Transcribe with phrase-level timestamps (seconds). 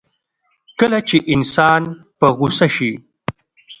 [0.79, 1.81] کله چې انسان
[2.19, 2.91] په غوسه شي.